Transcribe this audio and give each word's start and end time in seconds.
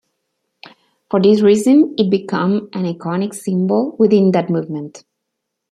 For 1.11 1.21
this 1.21 1.41
reason, 1.43 1.93
it 1.95 2.09
become 2.09 2.69
an 2.73 2.85
iconic 2.91 3.35
symbol 3.35 3.95
within 3.97 4.31
that 4.31 4.49
movement. 4.49 5.03